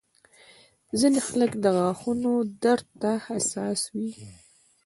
ځینې 0.99 1.19
خلک 1.27 1.51
د 1.63 1.65
غاښونو 1.77 2.33
درد 2.63 2.87
ته 3.01 3.11
حساس 3.25 3.81
وي. 3.95 4.09